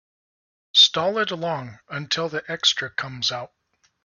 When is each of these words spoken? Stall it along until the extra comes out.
Stall 0.73 1.19
it 1.19 1.29
along 1.29 1.77
until 1.87 2.27
the 2.27 2.43
extra 2.51 2.89
comes 2.89 3.31
out. 3.31 3.51